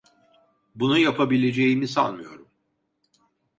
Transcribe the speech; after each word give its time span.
Bunu 0.75 0.97
yapabileceğimi 0.97 1.87
sanmıyorum. 1.87 2.47